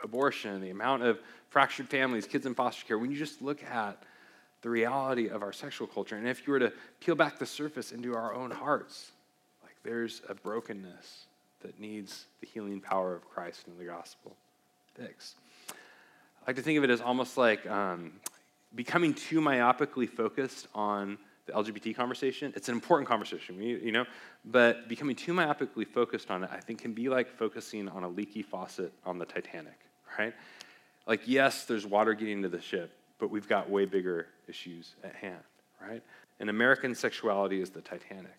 [0.03, 4.03] abortion, the amount of fractured families, kids in foster care, when you just look at
[4.61, 7.91] the reality of our sexual culture, and if you were to peel back the surface
[7.91, 9.11] into our own hearts,
[9.63, 11.25] like there's a brokenness
[11.63, 14.35] that needs the healing power of Christ and the gospel
[14.95, 15.35] fix.
[15.69, 18.13] I like to think of it as almost like um,
[18.75, 22.53] becoming too myopically focused on the LGBT conversation.
[22.55, 24.05] It's an important conversation, you know,
[24.45, 28.07] but becoming too myopically focused on it, I think, can be like focusing on a
[28.07, 29.79] leaky faucet on the Titanic,
[30.17, 30.33] right?
[31.05, 35.15] Like, yes, there's water getting into the ship, but we've got way bigger issues at
[35.15, 35.43] hand,
[35.81, 36.01] right?
[36.39, 38.37] And American sexuality is the Titanic.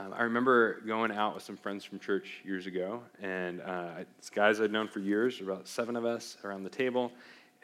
[0.00, 4.30] Um, I remember going out with some friends from church years ago, and uh, it's
[4.30, 7.10] guys I'd known for years, about seven of us around the table,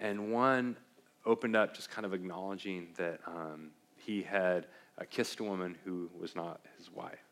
[0.00, 0.76] and one
[1.24, 4.66] opened up just kind of acknowledging that um, he had
[4.98, 7.22] uh, kissed a woman who was not his wife.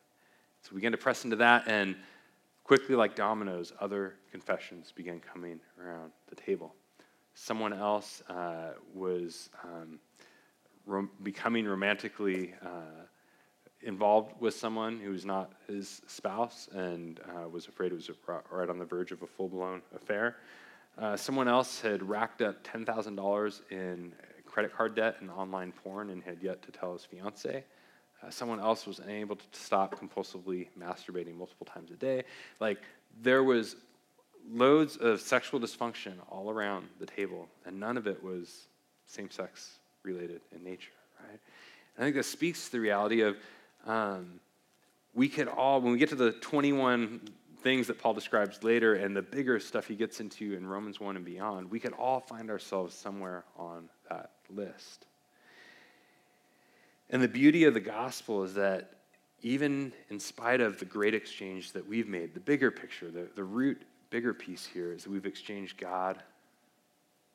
[0.61, 1.97] So we began to press into that, and
[2.63, 6.75] quickly, like dominoes, other confessions began coming around the table.
[7.33, 9.99] Someone else uh, was um,
[10.85, 13.03] rom- becoming romantically uh,
[13.83, 18.09] involved with someone who was not his spouse and uh, was afraid it was
[18.51, 20.37] right on the verge of a full blown affair.
[20.97, 24.13] Uh, someone else had racked up $10,000 in
[24.45, 27.63] credit card debt and online porn and had yet to tell his fiance.
[28.21, 32.23] Uh, someone else was unable to stop compulsively masturbating multiple times a day.
[32.59, 32.79] Like,
[33.21, 33.75] there was
[34.49, 38.67] loads of sexual dysfunction all around the table, and none of it was
[39.05, 41.39] same sex related in nature, right?
[41.97, 43.37] I think that speaks to the reality of
[43.85, 44.39] um,
[45.13, 47.21] we could all, when we get to the 21
[47.61, 51.15] things that Paul describes later and the bigger stuff he gets into in Romans 1
[51.15, 55.05] and beyond, we could all find ourselves somewhere on that list.
[57.09, 58.91] And the beauty of the gospel is that
[59.41, 63.43] even in spite of the great exchange that we've made, the bigger picture, the, the
[63.43, 66.21] root, bigger piece here is that we've exchanged God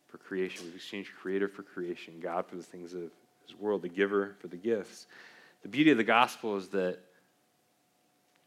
[0.08, 0.64] for creation.
[0.64, 3.10] We've exchanged creator for creation, God for the things of
[3.46, 5.06] his world, the giver for the gifts.
[5.68, 6.98] The beauty of the gospel is that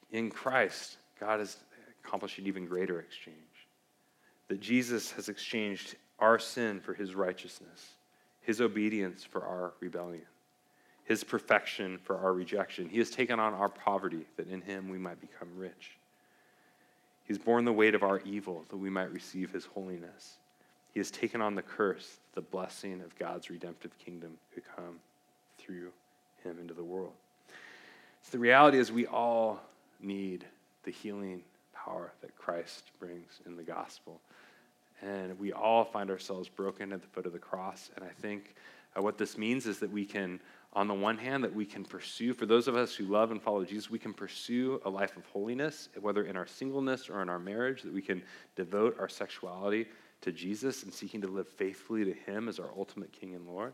[0.10, 1.56] in Christ, God has
[2.04, 3.38] accomplished an even greater exchange.
[4.48, 7.92] That Jesus has exchanged our sin for his righteousness,
[8.42, 10.26] his obedience for our rebellion,
[11.04, 12.90] his perfection for our rejection.
[12.90, 16.00] He has taken on our poverty that in him we might become rich.
[17.26, 20.38] He's borne the weight of our evil that we might receive his holiness.
[20.92, 24.96] He has taken on the curse, the blessing of God's redemptive kingdom could come
[25.60, 25.92] through
[26.44, 27.14] him into the world.
[28.24, 29.60] So the reality is, we all
[30.00, 30.46] need
[30.84, 34.20] the healing power that Christ brings in the gospel.
[35.02, 37.90] And we all find ourselves broken at the foot of the cross.
[37.96, 38.56] And I think
[38.96, 40.40] uh, what this means is that we can,
[40.74, 43.42] on the one hand, that we can pursue, for those of us who love and
[43.42, 47.30] follow Jesus, we can pursue a life of holiness, whether in our singleness or in
[47.30, 48.22] our marriage, that we can
[48.56, 49.88] devote our sexuality
[50.22, 53.74] to Jesus and seeking to live faithfully to Him as our ultimate King and Lord.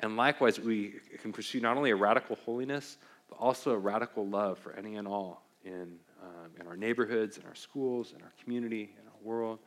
[0.00, 4.58] And likewise, we can pursue not only a radical holiness, but also a radical love
[4.58, 8.94] for any and all in, um, in our neighborhoods, in our schools, in our community,
[9.00, 9.58] in our world.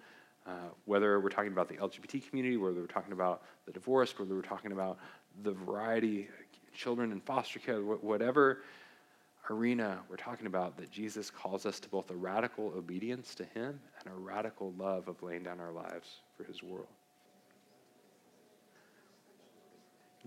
[0.45, 0.51] Uh,
[0.85, 4.41] whether we're talking about the LGBT community, whether we're talking about the divorced, whether we're
[4.41, 4.97] talking about
[5.43, 6.27] the variety,
[6.73, 8.61] children in foster care, whatever
[9.49, 13.79] arena we're talking about, that Jesus calls us to both a radical obedience to Him
[13.99, 16.87] and a radical love of laying down our lives for His world.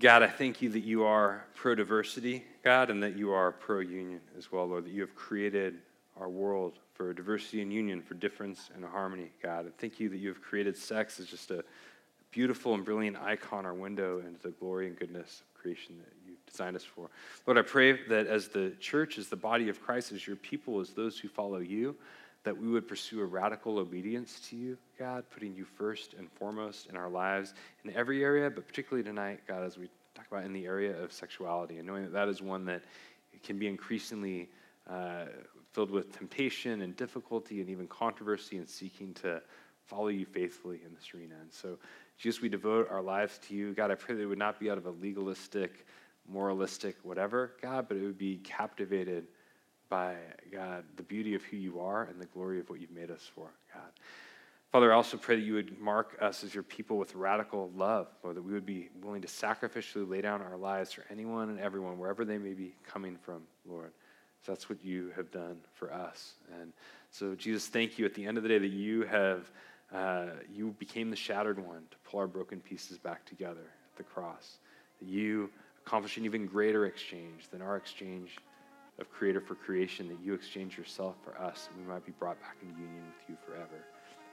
[0.02, 3.78] God, I thank you that you are pro diversity, God, and that you are pro
[3.78, 5.76] union as well, Lord, that you have created
[6.18, 9.66] our world for diversity and union, for difference and harmony, God.
[9.66, 11.62] And thank you that you have created sex as just a
[12.32, 16.44] beautiful and brilliant icon, our window into the glory and goodness of creation that you've
[16.46, 17.08] designed us for.
[17.46, 20.80] Lord, I pray that as the church, as the body of Christ, as your people,
[20.80, 21.94] as those who follow you,
[22.44, 26.86] that we would pursue a radical obedience to you, God, putting you first and foremost
[26.86, 30.52] in our lives in every area, but particularly tonight, God, as we talk about in
[30.52, 32.82] the area of sexuality, and knowing that that is one that
[33.42, 34.48] can be increasingly
[34.90, 35.26] uh,
[35.72, 39.40] filled with temptation and difficulty and even controversy and seeking to
[39.86, 41.34] follow you faithfully in this arena.
[41.40, 41.78] And so,
[42.18, 43.72] Jesus, we devote our lives to you.
[43.72, 45.86] God, I pray that it would not be out of a legalistic,
[46.28, 49.26] moralistic, whatever, God, but it would be captivated
[49.92, 50.14] by,
[50.50, 53.30] God, the beauty of who you are and the glory of what you've made us
[53.34, 53.90] for, God.
[54.70, 58.08] Father, I also pray that you would mark us as your people with radical love,
[58.24, 61.60] Lord, that we would be willing to sacrificially lay down our lives for anyone and
[61.60, 63.92] everyone, wherever they may be coming from, Lord.
[64.46, 66.36] So that's what you have done for us.
[66.58, 66.72] And
[67.10, 69.50] so, Jesus, thank you at the end of the day that you have,
[69.92, 74.04] uh, you became the shattered one to pull our broken pieces back together at the
[74.04, 74.56] cross.
[75.00, 75.50] That you
[75.84, 78.38] accomplished an even greater exchange than our exchange
[78.98, 82.40] of creator for creation, that you exchange yourself for us, and we might be brought
[82.40, 83.84] back into union with you forever.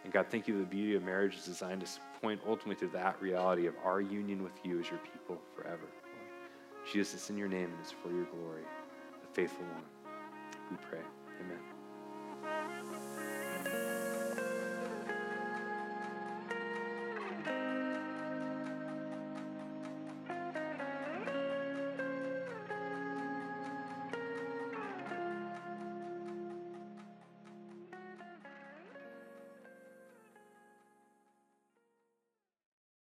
[0.03, 1.87] And God, thank you the beauty of marriage is designed to
[2.21, 5.81] point ultimately to that reality of our union with you as your people forever.
[5.81, 6.91] Lord.
[6.91, 8.63] Jesus, it's in your name and it's for your glory,
[9.21, 9.83] the faithful one.
[10.71, 11.01] We pray.
[11.41, 13.18] Amen.